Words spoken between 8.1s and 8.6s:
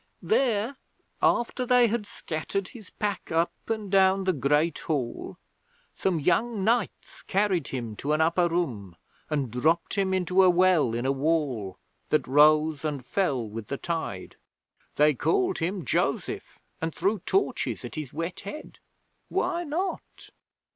an upper